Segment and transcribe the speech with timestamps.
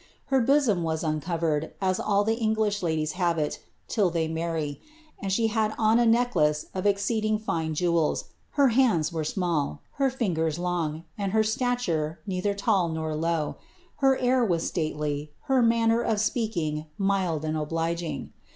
[0.33, 4.81] Her bosom was uncovered, u all the English ladies have it, till they marry;
[5.21, 9.83] and she had on a neck lace, of exceeding fine jewels; her hands were small;
[10.01, 13.57] her fingers long; and her stature neither tall nor low;
[13.97, 18.33] her air was stately; her manner of speaking mild and obliging.